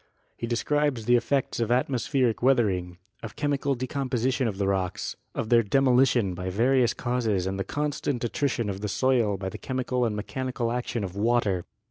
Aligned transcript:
He 0.35 0.47
describes 0.47 1.05
the 1.05 1.15
effects 1.15 1.59
of 1.59 1.69
atmospheric 1.71 2.41
weathering, 2.41 2.97
of 3.21 3.35
chemical 3.35 3.75
decomposi 3.75 4.33
tion 4.33 4.47
of 4.47 4.57
the 4.57 4.65
rocks, 4.67 5.15
of 5.35 5.49
their 5.49 5.61
demolition 5.61 6.33
by 6.33 6.49
various 6.49 6.95
causes 6.95 7.45
and 7.45 7.59
the 7.59 7.63
constant 7.63 8.23
attrition 8.23 8.67
of 8.67 8.81
the 8.81 8.89
soil 8.89 9.37
by 9.37 9.49
the 9.49 9.59
chemical 9.59 10.03
and 10.03 10.15
mechanical 10.15 10.71
action 10.71 11.03
of 11.03 11.15
water. 11.15 11.65